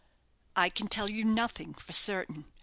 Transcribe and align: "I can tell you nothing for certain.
"I 0.55 0.69
can 0.71 0.87
tell 0.87 1.07
you 1.07 1.23
nothing 1.23 1.75
for 1.75 1.93
certain. 1.93 2.51